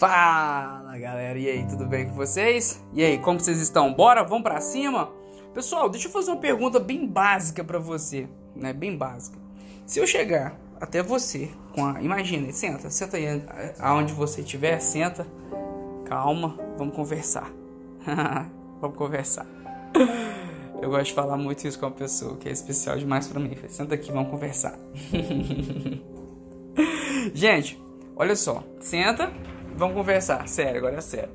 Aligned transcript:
Fala 0.00 0.96
galera, 0.96 1.38
e 1.38 1.46
aí, 1.46 1.66
tudo 1.66 1.84
bem 1.84 2.08
com 2.08 2.14
vocês? 2.14 2.82
E 2.94 3.04
aí, 3.04 3.18
como 3.18 3.38
vocês 3.38 3.60
estão? 3.60 3.92
Bora, 3.92 4.24
vamos 4.24 4.42
pra 4.42 4.58
cima? 4.58 5.10
Pessoal, 5.52 5.90
deixa 5.90 6.08
eu 6.08 6.12
fazer 6.12 6.30
uma 6.30 6.40
pergunta 6.40 6.80
bem 6.80 7.06
básica 7.06 7.62
para 7.62 7.78
você, 7.78 8.26
né? 8.56 8.72
Bem 8.72 8.96
básica. 8.96 9.38
Se 9.84 9.98
eu 9.98 10.06
chegar 10.06 10.58
até 10.80 11.02
você 11.02 11.50
com 11.74 11.84
a. 11.84 12.00
Imagina, 12.00 12.50
senta, 12.52 12.88
senta 12.88 13.18
aí 13.18 13.42
aonde 13.78 14.14
você 14.14 14.40
estiver, 14.40 14.80
senta, 14.80 15.26
calma, 16.06 16.58
vamos 16.78 16.94
conversar. 16.94 17.50
vamos 18.80 18.96
conversar. 18.96 19.46
Eu 20.80 20.90
gosto 20.90 21.06
de 21.06 21.12
falar 21.12 21.36
muito 21.36 21.66
isso 21.66 21.78
com 21.78 21.86
a 21.86 21.90
pessoa, 21.90 22.36
que 22.36 22.48
é 22.48 22.52
especial 22.52 22.96
demais 22.96 23.28
para 23.28 23.38
mim. 23.38 23.56
Senta 23.68 23.94
aqui, 23.94 24.10
vamos 24.10 24.30
conversar. 24.30 24.78
Gente, 27.34 27.80
olha 28.16 28.34
só, 28.34 28.64
senta 28.80 29.30
Vamos 29.80 29.96
conversar, 29.96 30.46
sério, 30.46 30.76
agora 30.76 30.96
é 30.96 31.00
sério. 31.00 31.30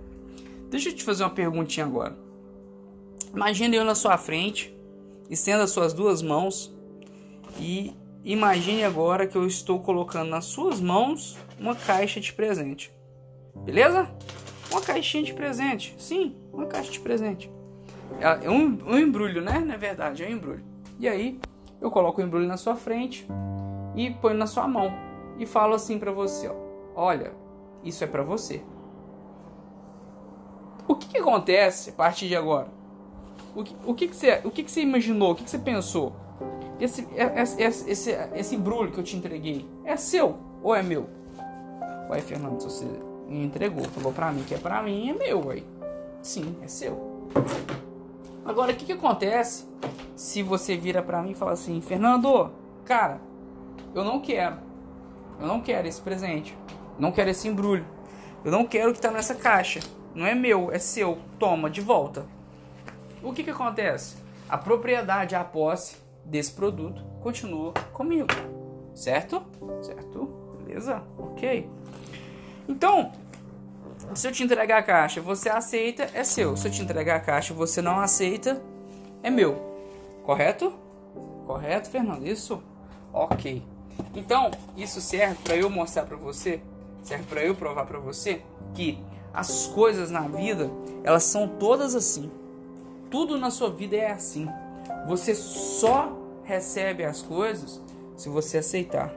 Deixa 0.70 0.90
eu 0.90 0.95
te 0.95 1.04
fazer 1.04 1.23
uma 1.23 1.31
perguntinha 1.31 1.84
agora. 1.84 2.16
Imagine 3.34 3.77
eu 3.77 3.84
na 3.84 3.95
sua 3.95 4.20
frente, 4.20 4.71
estenda 5.31 5.63
as 5.63 5.71
suas 5.71 5.93
duas 5.93 6.21
mãos 6.21 6.71
e 7.59 7.91
imagine 8.23 8.84
agora 8.84 9.26
que 9.26 9.35
eu 9.35 9.48
estou 9.48 9.80
colocando 9.80 10.30
nas 10.30 10.46
suas 10.46 10.80
mãos 10.80 11.35
uma 11.59 11.76
caixa 11.76 12.20
de 12.20 12.32
presente. 12.34 12.93
Beleza? 13.63 14.12
Uma 14.70 14.82
caixinha 14.82 15.23
de 15.23 15.34
presente. 15.34 15.96
Sim, 15.98 16.35
uma 16.54 16.68
caixa 16.68 16.91
de 16.91 16.99
presente. 16.99 17.49
É 18.20 18.50
um, 18.50 18.77
um 18.86 18.98
embrulho, 18.98 19.41
né? 19.41 19.59
Na 19.59 19.77
verdade, 19.77 20.23
é 20.23 20.27
um 20.27 20.32
embrulho. 20.32 20.63
E 21.00 21.08
aí, 21.08 21.40
eu 21.82 21.91
coloco 21.91 22.22
o 22.22 22.23
embrulho 22.23 22.48
na 22.48 22.58
sua 22.58 22.76
frente 22.76 23.27
e 23.96 24.09
ponho 24.09 24.38
na 24.38 24.48
sua 24.48 24.68
mão. 24.68 24.91
E 25.38 25.46
falo 25.46 25.74
assim 25.74 25.99
para 25.99 26.12
você, 26.12 26.48
ó. 26.48 26.55
Olha, 26.96 27.34
isso 27.84 28.04
é 28.04 28.07
para 28.07 28.24
você. 28.24 28.62
O 30.88 30.96
que, 30.96 31.07
que, 31.07 31.18
acontece 31.18 31.90
a 31.90 31.94
partir 31.94 32.27
de 32.27 32.35
agora? 32.35 32.68
O 33.55 33.63
que, 33.63 33.76
o 33.85 33.94
que, 33.94 34.07
que, 34.07 34.16
você, 34.16 34.41
o 34.44 34.51
que, 34.51 34.63
que 34.63 34.72
você 34.72 34.82
imaginou? 34.82 35.32
O 35.32 35.35
que, 35.35 35.44
que 35.44 35.49
você 35.49 35.60
pensou? 35.60 36.16
Esse, 36.79 37.07
esse, 37.16 37.62
esse, 37.62 37.90
esse, 37.90 38.12
esse 38.34 38.55
embrulho 38.55 38.91
que 38.91 38.99
eu 38.99 39.04
te 39.04 39.16
entreguei 39.16 39.68
é 39.84 39.98
seu 39.98 40.38
ou 40.62 40.76
é 40.76 40.84
meu? 40.84 41.10
Ué, 42.10 42.20
Fernando, 42.22 42.62
se 42.62 42.68
você 42.68 42.85
me 43.27 43.44
entregou, 43.46 43.84
falou 43.85 44.13
pra 44.13 44.32
mim 44.32 44.44
que 44.44 44.54
é 44.54 44.57
pra 44.57 44.84
mim, 44.84 45.10
é 45.10 45.13
meu, 45.13 45.48
ué. 45.48 45.63
Sim, 46.22 46.55
é 46.62 46.68
seu. 46.68 47.29
Agora, 48.46 48.71
o 48.71 48.76
que, 48.76 48.85
que 48.85 48.91
acontece 48.91 49.65
se 50.15 50.43
você 50.43 50.77
vira 50.77 51.01
pra 51.01 51.21
mim 51.21 51.32
e 51.32 51.35
fala 51.35 51.54
assim, 51.54 51.82
Fernando, 51.82 52.51
cara, 52.85 53.20
eu 53.93 54.04
não 54.04 54.21
quero. 54.21 54.57
Eu 55.40 55.48
não 55.48 55.60
quero 55.60 55.88
esse 55.88 55.99
presente. 55.99 56.55
Não 56.99 57.12
quero 57.12 57.32
esse 57.32 57.48
embrulho. 57.48 57.85
Eu 58.43 58.51
não 58.51 58.66
quero 58.66 58.90
o 58.90 58.91
que 58.91 58.99
está 58.99 59.10
nessa 59.10 59.34
caixa. 59.34 59.79
Não 60.13 60.26
é 60.26 60.35
meu, 60.35 60.71
é 60.71 60.77
seu. 60.77 61.18
Toma, 61.40 61.70
de 61.70 61.82
volta. 61.82 62.26
O 63.23 63.34
que, 63.34 63.43
que 63.43 63.49
acontece? 63.49 64.16
A 64.47 64.57
propriedade, 64.57 65.35
a 65.35 65.44
posse 65.44 65.97
desse 66.23 66.51
produto 66.51 67.03
continua 67.22 67.73
comigo. 67.91 68.28
Certo? 68.94 69.41
Certo? 69.81 70.25
Beleza? 70.63 71.03
Ok. 71.18 71.68
Então, 72.69 73.12
se 74.13 74.28
eu 74.28 74.31
te 74.31 74.44
entregar 74.44 74.78
a 74.78 74.84
caixa, 74.84 75.22
você 75.22 75.50
aceita, 75.50 76.09
é 76.13 76.23
seu. 76.23 76.56
Se 76.56 76.67
eu 76.67 76.72
te 76.72 76.81
entregar 76.81 77.16
a 77.16 77.19
caixa, 77.19 77.53
você 77.53 77.81
não 77.81 78.00
aceita, 78.00 78.61
é 79.23 79.29
meu. 79.29 79.61
Correto? 80.23 80.73
Correto, 81.45 81.89
Fernando? 81.89 82.25
Isso? 82.25 82.61
Ok. 83.11 83.63
Então, 84.13 84.51
isso 84.75 85.01
serve 85.01 85.35
para 85.44 85.56
eu 85.56 85.69
mostrar 85.69 86.03
para 86.03 86.17
você 86.17 86.61
serve 87.06 87.23
para 87.25 87.44
eu 87.44 87.56
provar 87.56 87.85
para 87.85 88.00
você 88.00 88.41
que 88.73 88.97
as 89.33 89.67
coisas 89.67 90.09
na 90.09 90.21
vida, 90.21 90.69
elas 91.03 91.23
são 91.23 91.47
todas 91.47 91.94
assim. 91.94 92.31
Tudo 93.11 93.38
na 93.38 93.51
sua 93.51 93.69
vida 93.69 93.95
é 93.95 94.11
assim. 94.11 94.47
Você 95.07 95.35
só 95.35 96.17
recebe 96.44 97.03
as 97.03 97.21
coisas 97.21 97.81
se 98.17 98.27
você 98.27 98.57
aceitar. 98.57 99.13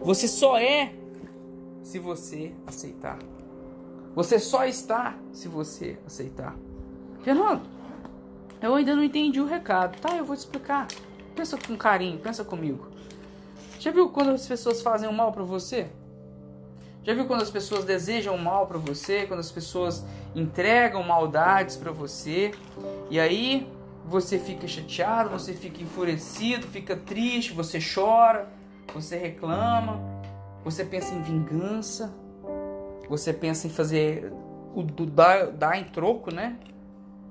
Você 0.00 0.26
só 0.26 0.56
é 0.58 0.92
se 1.82 1.98
você 1.98 2.52
aceitar. 2.66 3.18
Você 4.14 4.38
só 4.38 4.64
está 4.64 5.16
se 5.32 5.48
você 5.48 5.98
aceitar. 6.06 6.54
Fernando, 7.22 7.62
eu 8.60 8.74
ainda 8.74 8.94
não 8.94 9.02
entendi 9.02 9.40
o 9.40 9.46
recado. 9.46 9.98
Tá, 10.00 10.16
eu 10.16 10.24
vou 10.24 10.36
te 10.36 10.40
explicar. 10.40 10.86
Pensa 11.34 11.56
com 11.56 11.76
carinho, 11.76 12.18
pensa 12.18 12.44
comigo. 12.44 12.88
Já 13.78 13.90
viu 13.90 14.10
quando 14.10 14.30
as 14.30 14.46
pessoas 14.46 14.82
fazem 14.82 15.08
o 15.08 15.12
mal 15.12 15.32
para 15.32 15.42
você? 15.42 15.88
Já 17.02 17.14
viu 17.14 17.26
quando 17.26 17.42
as 17.42 17.50
pessoas 17.50 17.84
desejam 17.84 18.38
mal 18.38 18.66
para 18.66 18.78
você, 18.78 19.26
quando 19.26 19.40
as 19.40 19.50
pessoas 19.50 20.04
entregam 20.36 21.02
maldades 21.02 21.76
para 21.76 21.90
você, 21.90 22.52
e 23.10 23.18
aí 23.18 23.66
você 24.04 24.38
fica 24.38 24.68
chateado, 24.68 25.30
você 25.30 25.52
fica 25.52 25.82
enfurecido, 25.82 26.66
fica 26.68 26.94
triste, 26.94 27.52
você 27.52 27.78
chora, 27.80 28.48
você 28.94 29.16
reclama, 29.16 30.00
você 30.64 30.84
pensa 30.84 31.12
em 31.12 31.22
vingança, 31.22 32.14
você 33.08 33.32
pensa 33.32 33.66
em 33.66 33.70
fazer 33.70 34.32
o 34.74 34.82
do 34.82 35.06
dar, 35.06 35.50
dar 35.50 35.78
em 35.78 35.84
troco, 35.84 36.32
né? 36.34 36.58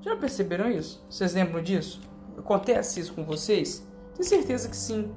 Já 0.01 0.15
perceberam 0.15 0.69
isso? 0.69 1.03
Vocês 1.09 1.33
lembram 1.33 1.61
disso? 1.61 2.01
Acontece 2.37 2.99
isso 2.99 3.13
com 3.13 3.23
vocês? 3.23 3.85
Tenho 4.15 4.27
certeza 4.27 4.69
que 4.69 4.75
sim. 4.75 5.11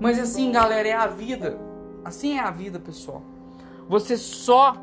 Mas 0.00 0.18
assim, 0.18 0.52
galera, 0.52 0.88
é 0.88 0.92
a 0.92 1.06
vida. 1.06 1.58
Assim 2.04 2.36
é 2.36 2.40
a 2.40 2.50
vida, 2.50 2.78
pessoal. 2.78 3.22
Você 3.88 4.16
só 4.16 4.74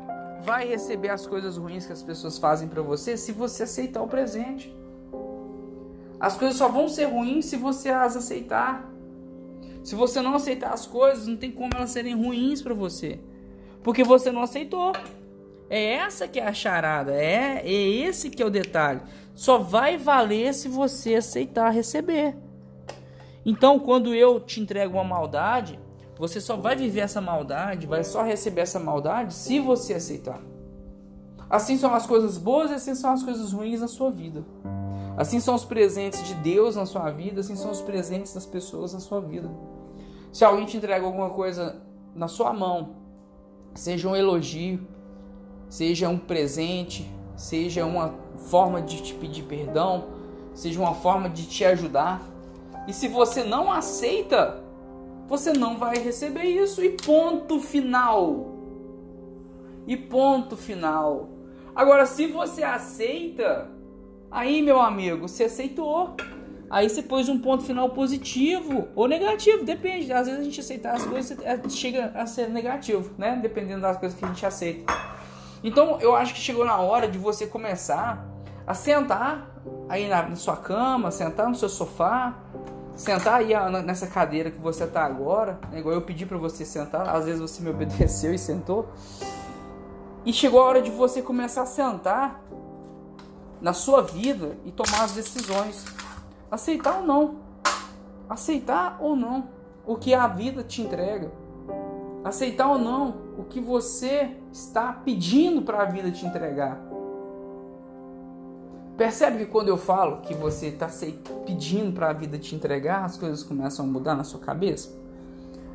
vai 0.44 0.66
receber 0.66 1.08
as 1.10 1.26
coisas 1.26 1.56
ruins 1.56 1.86
que 1.86 1.92
as 1.92 2.02
pessoas 2.02 2.38
fazem 2.38 2.68
para 2.68 2.82
você 2.82 3.16
se 3.16 3.32
você 3.32 3.64
aceitar 3.64 4.02
o 4.02 4.08
presente. 4.08 4.74
As 6.18 6.36
coisas 6.36 6.56
só 6.56 6.68
vão 6.68 6.88
ser 6.88 7.06
ruins 7.06 7.46
se 7.46 7.56
você 7.56 7.90
as 7.90 8.16
aceitar. 8.16 8.90
Se 9.82 9.94
você 9.94 10.20
não 10.20 10.34
aceitar 10.34 10.72
as 10.72 10.86
coisas, 10.86 11.26
não 11.26 11.36
tem 11.36 11.52
como 11.52 11.72
elas 11.74 11.90
serem 11.90 12.14
ruins 12.14 12.60
para 12.60 12.74
você, 12.74 13.20
porque 13.86 14.02
você 14.02 14.32
não 14.32 14.42
aceitou. 14.42 14.92
É 15.70 15.92
essa 15.94 16.26
que 16.26 16.40
é 16.40 16.44
a 16.48 16.52
charada, 16.52 17.14
é, 17.14 17.62
é 17.64 17.70
esse 17.70 18.28
que 18.28 18.42
é 18.42 18.46
o 18.46 18.50
detalhe. 18.50 19.00
Só 19.32 19.58
vai 19.58 19.96
valer 19.96 20.52
se 20.54 20.66
você 20.68 21.14
aceitar 21.14 21.70
receber. 21.70 22.36
Então, 23.44 23.78
quando 23.78 24.12
eu 24.12 24.40
te 24.40 24.60
entrego 24.60 24.94
uma 24.94 25.04
maldade, 25.04 25.78
você 26.18 26.40
só 26.40 26.56
vai 26.56 26.74
viver 26.74 27.02
essa 27.02 27.20
maldade, 27.20 27.86
vai 27.86 28.02
só 28.02 28.24
receber 28.24 28.62
essa 28.62 28.80
maldade 28.80 29.32
se 29.32 29.60
você 29.60 29.94
aceitar. 29.94 30.40
Assim 31.48 31.78
são 31.78 31.94
as 31.94 32.08
coisas 32.08 32.36
boas 32.38 32.72
e 32.72 32.74
assim 32.74 32.96
são 32.96 33.12
as 33.12 33.22
coisas 33.22 33.52
ruins 33.52 33.80
na 33.80 33.86
sua 33.86 34.10
vida. 34.10 34.44
Assim 35.16 35.38
são 35.38 35.54
os 35.54 35.64
presentes 35.64 36.24
de 36.24 36.34
Deus 36.34 36.74
na 36.74 36.86
sua 36.86 37.08
vida, 37.12 37.38
assim 37.38 37.54
são 37.54 37.70
os 37.70 37.80
presentes 37.80 38.34
das 38.34 38.46
pessoas 38.46 38.94
na 38.94 38.98
sua 38.98 39.20
vida. 39.20 39.48
Se 40.32 40.44
alguém 40.44 40.66
te 40.66 40.76
entrega 40.76 41.06
alguma 41.06 41.30
coisa 41.30 41.80
na 42.16 42.26
sua 42.26 42.52
mão, 42.52 43.05
seja 43.76 44.08
um 44.08 44.16
elogio, 44.16 44.80
seja 45.68 46.08
um 46.08 46.18
presente, 46.18 47.08
seja 47.36 47.84
uma 47.84 48.14
forma 48.48 48.80
de 48.80 49.02
te 49.02 49.14
pedir 49.14 49.42
perdão, 49.44 50.06
seja 50.54 50.80
uma 50.80 50.94
forma 50.94 51.28
de 51.28 51.46
te 51.46 51.64
ajudar, 51.64 52.22
e 52.86 52.92
se 52.92 53.08
você 53.08 53.42
não 53.42 53.70
aceita, 53.70 54.62
você 55.26 55.52
não 55.52 55.76
vai 55.76 55.98
receber 55.98 56.44
isso 56.44 56.82
e 56.82 56.90
ponto 56.90 57.60
final. 57.60 58.54
E 59.86 59.96
ponto 59.96 60.56
final. 60.56 61.28
Agora, 61.74 62.06
se 62.06 62.26
você 62.26 62.62
aceita, 62.62 63.70
aí 64.30 64.62
meu 64.62 64.80
amigo, 64.80 65.28
você 65.28 65.44
aceitou. 65.44 66.14
Aí 66.68 66.88
você 66.88 67.02
pôs 67.02 67.28
um 67.28 67.38
ponto 67.38 67.62
final 67.62 67.90
positivo 67.90 68.88
ou 68.94 69.06
negativo, 69.06 69.64
depende. 69.64 70.12
Às 70.12 70.26
vezes 70.26 70.40
a 70.40 70.44
gente 70.44 70.60
aceitar 70.60 70.94
as 70.94 71.04
coisas 71.04 71.38
é, 71.42 71.68
chega 71.68 72.12
a 72.14 72.26
ser 72.26 72.48
negativo, 72.48 73.12
né? 73.16 73.38
Dependendo 73.40 73.82
das 73.82 73.96
coisas 73.96 74.18
que 74.18 74.24
a 74.24 74.28
gente 74.28 74.44
aceita. 74.44 74.92
Então 75.62 76.00
eu 76.00 76.14
acho 76.14 76.34
que 76.34 76.40
chegou 76.40 76.64
na 76.64 76.78
hora 76.78 77.08
de 77.08 77.18
você 77.18 77.46
começar 77.46 78.26
a 78.66 78.74
sentar 78.74 79.48
aí 79.88 80.08
na, 80.08 80.22
na 80.22 80.36
sua 80.36 80.56
cama, 80.56 81.10
sentar 81.10 81.48
no 81.48 81.54
seu 81.54 81.68
sofá, 81.68 82.36
sentar 82.96 83.34
aí 83.34 83.52
nessa 83.84 84.06
cadeira 84.06 84.50
que 84.50 84.58
você 84.58 84.84
está 84.84 85.04
agora, 85.04 85.58
né? 85.70 85.78
igual 85.78 85.94
eu 85.94 86.02
pedi 86.02 86.26
para 86.26 86.38
você 86.38 86.64
sentar, 86.64 87.08
às 87.08 87.26
vezes 87.26 87.40
você 87.40 87.62
me 87.62 87.70
obedeceu 87.70 88.34
e 88.34 88.38
sentou. 88.38 88.88
E 90.24 90.32
chegou 90.32 90.60
a 90.60 90.64
hora 90.64 90.82
de 90.82 90.90
você 90.90 91.22
começar 91.22 91.62
a 91.62 91.66
sentar 91.66 92.42
na 93.60 93.72
sua 93.72 94.02
vida 94.02 94.56
e 94.64 94.72
tomar 94.72 95.04
as 95.04 95.12
decisões. 95.12 95.84
Aceitar 96.50 96.98
ou 96.98 97.06
não. 97.06 97.36
Aceitar 98.28 98.98
ou 99.00 99.16
não 99.16 99.48
o 99.86 99.96
que 99.96 100.14
a 100.14 100.26
vida 100.26 100.62
te 100.62 100.82
entrega. 100.82 101.30
Aceitar 102.24 102.68
ou 102.68 102.78
não 102.78 103.14
o 103.38 103.44
que 103.44 103.60
você 103.60 104.36
está 104.52 104.92
pedindo 104.92 105.62
para 105.62 105.82
a 105.82 105.84
vida 105.84 106.10
te 106.10 106.26
entregar. 106.26 106.80
Percebe 108.96 109.38
que 109.38 109.46
quando 109.46 109.68
eu 109.68 109.76
falo 109.76 110.22
que 110.22 110.34
você 110.34 110.68
está 110.68 110.88
pedindo 111.44 111.92
para 111.92 112.10
a 112.10 112.12
vida 112.14 112.38
te 112.38 112.54
entregar, 112.54 113.04
as 113.04 113.18
coisas 113.18 113.42
começam 113.42 113.84
a 113.84 113.88
mudar 113.88 114.14
na 114.14 114.24
sua 114.24 114.40
cabeça? 114.40 114.90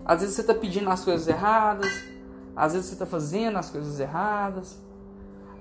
Às 0.04 0.22
vezes 0.22 0.36
você 0.36 0.42
está 0.42 0.56
pedindo 0.56 0.90
as 0.90 1.04
coisas 1.04 1.28
erradas, 1.28 1.92
às 2.56 2.74
vezes 2.74 2.88
você 2.88 2.94
está 2.94 3.06
fazendo 3.06 3.58
as 3.58 3.70
coisas 3.70 4.00
erradas, 4.00 4.78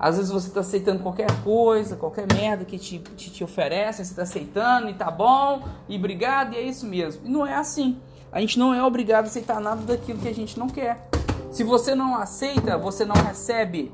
às 0.02 0.16
vezes 0.16 0.32
você 0.32 0.48
está 0.48 0.60
aceitando 0.60 1.02
qualquer 1.02 1.30
coisa, 1.44 1.94
qualquer 1.94 2.26
merda 2.32 2.64
que 2.64 2.78
te, 2.78 2.98
te, 2.98 3.30
te 3.30 3.44
oferecem, 3.44 4.02
você 4.02 4.12
está 4.12 4.22
aceitando 4.22 4.88
e 4.88 4.94
tá 4.94 5.10
bom, 5.10 5.62
e 5.86 5.96
obrigado, 5.98 6.54
e 6.54 6.56
é 6.56 6.62
isso 6.62 6.86
mesmo. 6.86 7.26
E 7.26 7.28
não 7.28 7.46
é 7.46 7.54
assim. 7.54 8.00
A 8.32 8.40
gente 8.40 8.58
não 8.58 8.72
é 8.72 8.82
obrigado 8.82 9.26
a 9.26 9.28
aceitar 9.28 9.60
nada 9.60 9.82
daquilo 9.82 10.18
que 10.18 10.28
a 10.28 10.34
gente 10.34 10.58
não 10.58 10.68
quer. 10.70 11.06
Se 11.50 11.62
você 11.62 11.94
não 11.94 12.16
aceita, 12.16 12.78
você 12.78 13.04
não 13.04 13.14
recebe. 13.14 13.92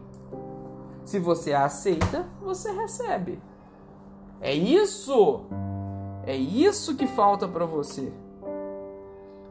Se 1.05 1.19
você 1.19 1.53
aceita, 1.53 2.25
você 2.41 2.71
recebe. 2.71 3.41
É 4.41 4.55
isso. 4.55 5.41
É 6.25 6.37
isso 6.37 6.95
que 6.95 7.09
falta 7.09 7.49
para 7.49 7.67
você. 7.67 8.13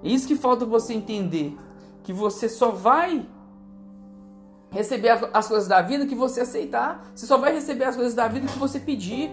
É 0.01 0.07
isso 0.07 0.25
que 0.25 0.37
falta 0.37 0.65
você 0.65 0.93
entender 0.93 1.57
que 2.01 2.13
você 2.13 2.47
só 2.47 2.71
vai 2.71 3.27
receber 4.75 5.17
as 5.33 5.47
coisas 5.47 5.67
da 5.67 5.81
vida 5.81 6.05
que 6.05 6.13
você 6.13 6.41
aceitar. 6.41 7.09
Você 7.15 7.25
só 7.25 7.37
vai 7.37 7.53
receber 7.53 7.85
as 7.85 7.95
coisas 7.95 8.13
da 8.13 8.27
vida 8.27 8.47
que 8.47 8.59
você 8.59 8.79
pedir. 8.79 9.31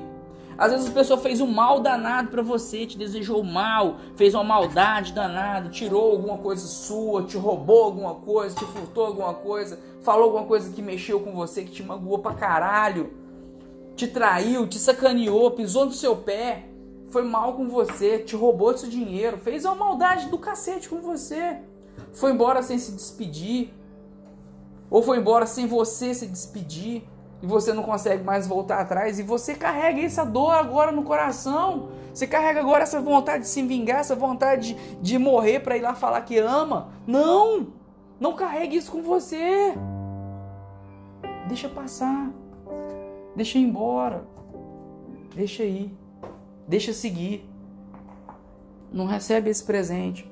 Às 0.56 0.71
vezes 0.71 0.89
a 0.89 0.93
pessoa 0.93 1.19
fez 1.19 1.41
um 1.41 1.47
mal 1.47 1.81
danado 1.81 2.29
para 2.29 2.43
você, 2.43 2.87
te 2.87 2.97
desejou 2.97 3.43
mal, 3.43 3.97
fez 4.17 4.35
uma 4.35 4.44
maldade 4.44 5.12
danada, 5.12 5.69
tirou 5.71 6.12
alguma 6.12 6.39
coisa 6.39 6.67
sua, 6.67 7.25
te 7.25 7.37
roubou 7.37 7.85
alguma 7.85 8.15
coisa, 8.17 8.55
te 8.55 8.65
furtou 8.67 9.06
alguma 9.06 9.35
coisa, 9.35 9.79
falou 10.03 10.25
alguma 10.25 10.44
coisa 10.44 10.71
que 10.71 10.83
mexeu 10.83 11.21
com 11.21 11.33
você, 11.33 11.65
que 11.65 11.73
te 11.73 11.83
magoou 11.83 12.19
pra 12.19 12.35
caralho, 12.35 13.12
te 13.97 14.06
traiu, 14.06 14.67
te 14.67 14.79
sacaneou, 14.79 15.50
pisou 15.53 15.87
no 15.87 15.93
seu 15.93 16.17
pé, 16.17 16.69
foi 17.11 17.23
mal 17.23 17.55
com 17.55 17.67
você, 17.67 18.19
te 18.19 18.37
roubou 18.37 18.77
seu 18.77 18.89
dinheiro, 18.89 19.39
fez 19.39 19.65
uma 19.65 19.75
maldade 19.75 20.29
do 20.29 20.39
cacete 20.39 20.89
com 20.89 21.00
você, 21.00 21.59
foi 22.12 22.31
embora 22.31 22.62
sem 22.62 22.79
se 22.79 22.93
despedir, 22.93 23.73
ou 24.93 25.03
foi 25.03 25.17
embora 25.17 25.47
sem 25.47 25.67
você 25.67 26.12
se 26.12 26.27
despedir 26.27 27.03
e 27.43 27.47
você 27.47 27.73
não 27.73 27.83
consegue 27.83 28.23
mais 28.23 28.47
voltar 28.47 28.79
atrás 28.79 29.19
e 29.19 29.23
você 29.23 29.55
carrega 29.55 30.03
essa 30.03 30.23
dor 30.23 30.50
agora 30.53 30.93
no 30.93 31.03
coração. 31.03 31.89
Você 32.12 32.27
carrega 32.27 32.61
agora 32.61 32.83
essa 32.83 33.00
vontade 33.00 33.44
de 33.44 33.49
se 33.49 33.62
vingar, 33.62 34.00
essa 34.00 34.15
vontade 34.15 34.75
de, 34.75 34.97
de 34.97 35.19
morrer 35.19 35.61
para 35.61 35.79
ir 35.79 35.81
lá 35.81 35.94
falar 35.94 36.21
que 36.21 36.37
ama. 36.37 36.91
Não! 37.06 37.69
Não 38.21 38.35
carregue 38.35 38.77
isso 38.77 38.93
com 38.93 39.03
você. 39.03 39.75
Deixa 41.49 41.71
passar. 41.71 42.31
Deixa 43.35 43.59
ir 43.59 43.62
embora. 43.62 44.27
Deixa 45.35 45.65
ir. 45.65 45.91
Deixa 46.69 46.93
seguir. 46.93 47.49
Não 48.93 49.06
recebe 49.06 49.49
esse 49.49 49.65
presente. 49.65 50.31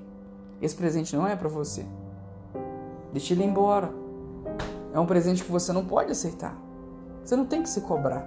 Esse 0.60 0.76
presente 0.76 1.16
não 1.16 1.26
é 1.26 1.34
para 1.34 1.48
você. 1.48 1.86
Deixa 3.10 3.32
ele 3.32 3.42
embora. 3.42 3.90
É 4.92 4.98
um 4.98 5.06
presente 5.06 5.44
que 5.44 5.50
você 5.50 5.72
não 5.72 5.84
pode 5.84 6.10
aceitar. 6.10 6.56
Você 7.24 7.36
não 7.36 7.46
tem 7.46 7.62
que 7.62 7.68
se 7.68 7.80
cobrar. 7.82 8.26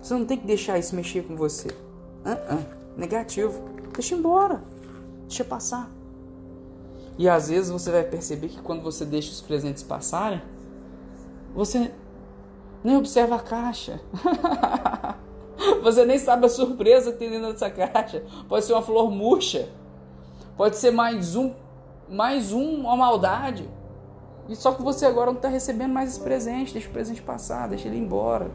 Você 0.00 0.14
não 0.14 0.24
tem 0.24 0.38
que 0.38 0.46
deixar 0.46 0.78
isso 0.78 0.96
mexer 0.96 1.22
com 1.22 1.36
você. 1.36 1.68
Uh 1.68 2.54
-uh. 2.54 2.64
Negativo. 2.96 3.60
Deixa 3.92 4.14
embora. 4.14 4.62
Deixa 5.26 5.44
passar. 5.44 5.90
E 7.18 7.28
às 7.28 7.48
vezes 7.48 7.70
você 7.70 7.90
vai 7.90 8.04
perceber 8.04 8.48
que 8.48 8.60
quando 8.62 8.82
você 8.82 9.04
deixa 9.04 9.32
os 9.32 9.40
presentes 9.40 9.82
passarem, 9.82 10.40
você 11.54 11.92
nem 12.82 12.96
observa 12.96 13.36
a 13.36 13.40
caixa. 13.40 14.00
você 15.82 16.04
nem 16.06 16.18
sabe 16.18 16.46
a 16.46 16.48
surpresa 16.48 17.12
que 17.12 17.18
tem 17.18 17.30
dentro 17.30 17.52
dessa 17.52 17.68
caixa. 17.68 18.22
Pode 18.48 18.64
ser 18.64 18.72
uma 18.72 18.82
flor 18.82 19.10
murcha. 19.10 19.68
Pode 20.56 20.76
ser 20.76 20.92
mais 20.92 21.36
um, 21.36 21.52
mais 22.08 22.52
um, 22.52 22.80
uma 22.82 22.96
maldade. 22.96 23.68
E 24.48 24.56
só 24.56 24.72
que 24.72 24.82
você 24.82 25.04
agora 25.04 25.26
não 25.26 25.36
está 25.36 25.48
recebendo 25.48 25.92
mais 25.92 26.10
esse 26.10 26.20
presente. 26.20 26.72
Deixa 26.72 26.88
o 26.88 26.92
presente 26.92 27.20
passar, 27.20 27.68
deixa 27.68 27.86
ele 27.88 27.98
embora, 27.98 28.50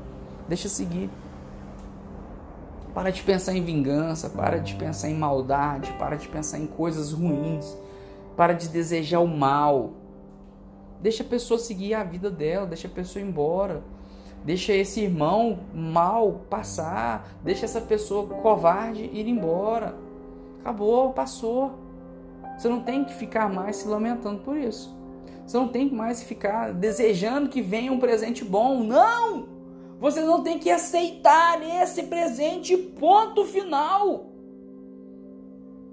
deixa 0.47 0.67
seguir. 0.67 1.09
Para 2.93 3.11
de 3.11 3.21
pensar 3.23 3.53
em 3.53 3.63
vingança, 3.63 4.29
para 4.29 4.59
de 4.59 4.75
pensar 4.75 5.09
em 5.09 5.15
maldade, 5.15 5.93
para 5.93 6.15
de 6.15 6.27
pensar 6.27 6.59
em 6.59 6.67
coisas 6.67 7.11
ruins, 7.11 7.75
para 8.35 8.53
de 8.53 8.69
desejar 8.69 9.19
o 9.19 9.27
mal. 9.27 9.91
Deixa 11.01 11.23
a 11.23 11.25
pessoa 11.25 11.59
seguir 11.59 11.93
a 11.95 12.03
vida 12.03 12.29
dela, 12.29 12.65
deixa 12.65 12.87
a 12.87 12.91
pessoa 12.91 13.23
ir 13.23 13.27
embora. 13.27 13.83
Deixa 14.43 14.73
esse 14.73 15.01
irmão 15.01 15.59
mal 15.73 16.41
passar, 16.49 17.29
deixa 17.43 17.65
essa 17.65 17.79
pessoa 17.79 18.27
covarde 18.27 19.09
ir 19.13 19.27
embora. 19.27 19.95
Acabou, 20.59 21.13
passou. 21.13 21.71
Você 22.57 22.67
não 22.67 22.81
tem 22.81 23.05
que 23.05 23.13
ficar 23.13 23.49
mais 23.49 23.77
se 23.77 23.87
lamentando 23.87 24.41
por 24.41 24.57
isso. 24.57 24.93
Você 25.45 25.57
não 25.57 25.67
tem 25.67 25.89
que 25.89 25.95
mais 25.95 26.23
ficar 26.23 26.73
desejando 26.73 27.49
que 27.49 27.61
venha 27.61 27.91
um 27.91 27.99
presente 27.99 28.43
bom. 28.43 28.83
Não! 28.83 29.47
Você 29.99 30.21
não 30.21 30.43
tem 30.43 30.59
que 30.59 30.69
aceitar 30.69 31.61
esse 31.61 32.03
presente, 32.03 32.75
ponto 32.75 33.45
final. 33.45 34.25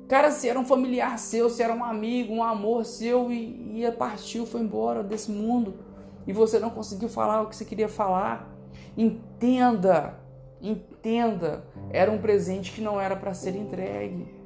Cara, 0.09 0.33
se 0.33 0.49
era 0.49 0.59
um 0.59 0.65
familiar 0.65 1.17
seu, 1.19 1.49
se 1.49 1.63
era 1.63 1.73
um 1.73 1.85
amigo, 1.85 2.33
um 2.33 2.43
amor 2.43 2.85
seu 2.85 3.31
e 3.31 3.79
ia 3.79 3.93
partiu, 3.93 4.45
foi 4.45 4.61
embora 4.63 5.05
desse 5.05 5.31
mundo 5.31 5.75
e 6.27 6.33
você 6.33 6.59
não 6.59 6.71
conseguiu 6.71 7.09
falar 7.09 7.43
o 7.43 7.47
que 7.47 7.55
você 7.55 7.65
queria 7.65 7.89
falar, 7.89 8.53
entenda, 8.97 10.19
entenda, 10.61 11.65
era 11.91 12.11
um 12.11 12.19
presente 12.19 12.73
que 12.73 12.81
não 12.81 13.01
era 13.01 13.15
para 13.15 13.33
ser 13.33 13.55
entregue 13.55 14.40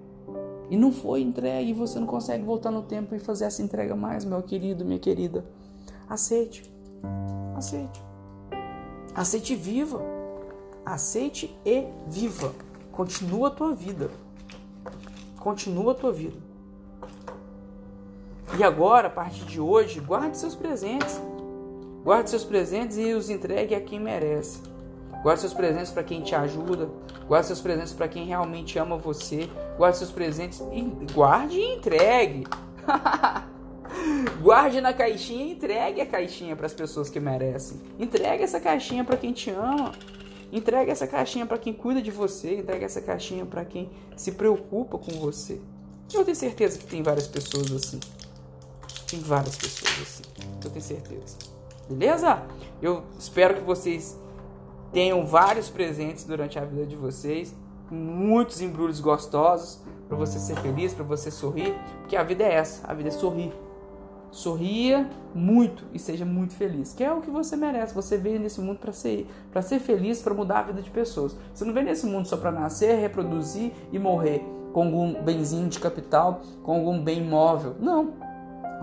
e 0.75 0.77
não 0.77 0.91
foi 0.91 1.21
entregue, 1.21 1.71
e 1.71 1.73
você 1.73 2.01
não 2.01 2.07
consegue 2.09 2.43
voltar 2.43 2.73
no 2.73 2.83
tempo 2.83 3.15
e 3.15 3.19
fazer 3.21 3.45
essa 3.45 3.63
entrega 3.63 3.95
mais, 3.95 4.25
meu 4.25 4.43
querido, 4.43 4.85
minha 4.85 4.99
querida. 4.99 5.45
Aceite. 6.09 6.69
Aceite. 7.55 8.03
Aceite 9.15 9.55
viva. 9.55 10.03
Aceite 10.85 11.57
e 11.65 11.87
viva. 12.09 12.53
Continua 12.91 13.47
a 13.47 13.51
tua 13.53 13.73
vida. 13.73 14.11
Continua 15.39 15.93
a 15.93 15.95
tua 15.95 16.13
vida. 16.13 16.39
E 18.59 18.65
agora, 18.65 19.07
a 19.07 19.11
partir 19.13 19.45
de 19.45 19.61
hoje, 19.61 20.01
guarde 20.01 20.37
seus 20.37 20.57
presentes. 20.57 21.23
Guarde 22.03 22.31
seus 22.31 22.43
presentes 22.43 22.99
e 22.99 23.13
os 23.13 23.31
entregue 23.31 23.77
a 23.77 23.81
quem 23.81 24.01
merece. 24.01 24.61
Guarde 25.25 25.41
seus 25.41 25.55
presentes 25.55 25.91
para 25.91 26.03
quem 26.03 26.21
te 26.21 26.35
ajuda. 26.35 26.91
Guarde 27.27 27.47
seus 27.47 27.61
presentes 27.63 27.95
para 27.95 28.07
quem 28.07 28.27
realmente 28.27 28.79
ama 28.79 28.99
você. 28.99 29.49
Guarde 29.79 29.97
seus 29.97 30.11
presentes 30.11 30.61
e 30.71 30.83
guarde 31.15 31.57
e 31.57 31.77
entregue. 31.77 32.47
guarde 34.43 34.83
na 34.83 34.93
caixinha 34.93 35.47
e 35.47 35.53
entregue 35.53 36.03
a 36.03 36.07
caixinha 36.07 36.55
para 36.55 36.67
as 36.67 36.75
pessoas 36.75 37.09
que 37.09 37.19
merecem. 37.19 37.81
Entregue 37.99 38.43
essa 38.43 38.61
caixinha 38.61 39.03
para 39.03 39.17
quem 39.17 39.33
te 39.33 39.49
ama. 39.49 39.93
Entregue 40.53 40.91
essa 40.91 41.07
caixinha 41.07 41.47
para 41.47 41.57
quem 41.57 41.73
cuida 41.73 42.03
de 42.03 42.11
você. 42.11 42.59
Entregue 42.59 42.85
essa 42.85 43.01
caixinha 43.01 43.47
para 43.47 43.65
quem 43.65 43.91
se 44.19 44.33
preocupa 44.33 44.99
com 44.99 45.13
você. 45.13 45.59
Eu 46.13 46.23
tenho 46.23 46.37
certeza 46.37 46.79
que 46.79 46.85
tem 46.85 47.03
várias 47.03 47.29
pessoas 47.29 47.73
assim. 47.73 47.99
Tem 49.09 49.21
várias 49.21 49.57
pessoas 49.57 50.03
assim. 50.03 50.23
Eu 50.63 50.71
tenho 50.71 50.85
certeza. 50.85 51.39
Beleza? 51.89 52.43
Eu 52.83 53.05
espero 53.19 53.55
que 53.55 53.63
vocês 53.63 54.23
tenham 54.95 55.27
vários 55.27 55.69
presentes 55.69 56.25
durante 56.25 56.57
a 56.57 56.65
vida 56.65 56.87
de 56.87 56.95
vocês, 56.95 57.53
muitos 57.91 58.61
embrulhos 58.61 59.01
gostosos 59.01 59.81
para 60.09 60.17
você 60.17 60.39
ser 60.39 60.57
feliz, 60.61 60.95
para 60.95 61.05
você 61.05 61.33
sorrir, 61.33 61.75
porque 61.99 62.17
a 62.17 62.23
vida 62.23 62.45
é 62.45 62.55
essa, 62.55 62.89
a 62.89 62.95
vida 62.95 63.09
é 63.09 63.13
sorrir. 63.13 63.53
Sorria 64.31 65.09
muito 65.35 65.85
e 65.93 65.99
seja 65.99 66.25
muito 66.25 66.55
feliz, 66.55 66.93
que 66.93 67.05
é 67.05 67.13
o 67.13 67.21
que 67.21 67.31
você 67.31 67.57
merece. 67.57 67.95
Você 67.95 68.17
veio 68.17 68.41
nesse 68.41 68.61
mundo 68.61 68.79
para 68.79 68.93
ser, 68.93 69.29
para 69.53 69.63
ser 69.63 69.79
feliz, 69.79 70.23
para 70.23 70.35
mudar 70.35 70.61
a 70.61 70.63
vida 70.63 70.83
de 70.83 70.91
pessoas. 70.91 71.37
Você 71.53 71.65
não 71.65 71.73
veio 71.73 71.87
nesse 71.87 72.07
mundo 72.07 72.27
só 72.27 72.37
para 72.37 72.51
nascer, 72.51 72.99
reproduzir 72.99 73.73
e 73.93 73.99
morrer 73.99 74.45
com 74.73 74.83
algum 74.83 75.23
benzinho 75.23 75.69
de 75.69 75.79
capital, 75.79 76.41
com 76.65 76.73
algum 76.73 77.03
bem 77.03 77.19
imóvel. 77.19 77.77
Não. 77.79 78.15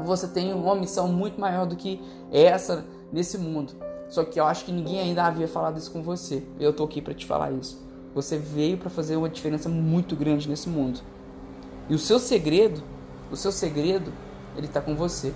Você 0.05 0.27
tem 0.27 0.53
uma 0.53 0.75
missão 0.75 1.09
muito 1.09 1.39
maior 1.39 1.65
do 1.65 1.75
que 1.75 2.01
essa 2.31 2.85
nesse 3.11 3.37
mundo. 3.37 3.90
Só 4.11 4.25
que 4.25 4.37
eu 4.37 4.45
acho 4.45 4.65
que 4.65 4.73
ninguém 4.73 4.99
ainda 4.99 5.23
havia 5.23 5.47
falado 5.47 5.77
isso 5.77 5.89
com 5.89 6.03
você. 6.03 6.43
Eu 6.59 6.73
tô 6.73 6.83
aqui 6.83 7.01
para 7.01 7.13
te 7.13 7.25
falar 7.25 7.53
isso. 7.53 7.81
Você 8.13 8.37
veio 8.37 8.77
para 8.77 8.89
fazer 8.89 9.15
uma 9.15 9.29
diferença 9.29 9.69
muito 9.69 10.17
grande 10.17 10.49
nesse 10.49 10.67
mundo. 10.67 10.99
E 11.89 11.95
o 11.95 11.97
seu 11.97 12.19
segredo, 12.19 12.83
o 13.31 13.37
seu 13.37 13.53
segredo, 13.53 14.11
ele 14.57 14.67
está 14.67 14.81
com 14.81 14.97
você. 14.97 15.33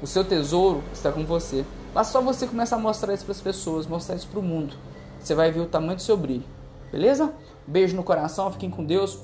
O 0.00 0.06
seu 0.06 0.24
tesouro 0.24 0.80
está 0.92 1.10
com 1.10 1.26
você. 1.26 1.64
Basta 1.92 2.12
só 2.12 2.22
você 2.22 2.46
começar 2.46 2.76
a 2.76 2.78
mostrar 2.78 3.12
isso 3.12 3.24
para 3.24 3.32
as 3.32 3.40
pessoas, 3.40 3.84
mostrar 3.88 4.14
isso 4.14 4.28
para 4.28 4.38
o 4.38 4.42
mundo. 4.44 4.76
Você 5.18 5.34
vai 5.34 5.50
ver 5.50 5.60
o 5.60 5.66
tamanho 5.66 5.96
do 5.96 6.02
seu 6.02 6.16
brilho. 6.16 6.44
Beleza? 6.92 7.34
Beijo 7.66 7.96
no 7.96 8.04
coração, 8.04 8.52
fiquem 8.52 8.70
com 8.70 8.84
Deus. 8.84 9.20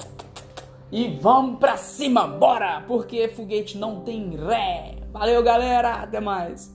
E 0.91 1.17
vamos 1.21 1.61
pra 1.61 1.77
cima, 1.77 2.27
bora! 2.27 2.83
Porque 2.89 3.29
foguete 3.29 3.79
não 3.79 4.01
tem 4.01 4.37
ré. 4.37 4.97
Valeu, 5.13 5.45
galera, 5.45 5.95
até 5.95 6.19
mais. 6.19 6.75